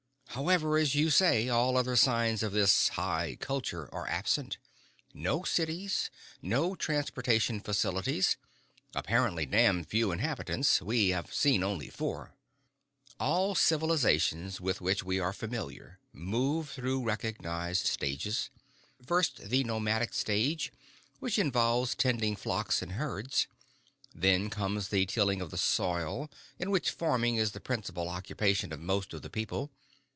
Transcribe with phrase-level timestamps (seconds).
[0.33, 4.59] However, as you say, all other signs of this high culture are absent,
[5.13, 6.09] no cities,
[6.41, 8.37] no transportation facilities,
[8.95, 12.31] apparently damned few inhabitants we have seen only four.
[13.19, 18.49] All civilizations with which we are familiar move through recognized stages,
[19.05, 20.71] first the nomadic stage,
[21.19, 23.47] which involves tending flocks and herds.
[24.15, 28.79] Then comes the tilling of the soil, in which farming is the principal occupation of
[28.79, 29.69] most of the people.